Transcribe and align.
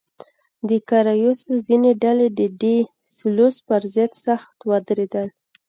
د 0.69 0.71
کارایوس 0.89 1.41
ځینې 1.67 1.91
ډلې 2.03 2.27
د 2.37 2.39
ډي 2.61 2.77
سلوس 3.15 3.55
پر 3.67 3.81
ضد 3.93 4.11
سخت 4.25 4.55
ودرېدل. 4.69 5.27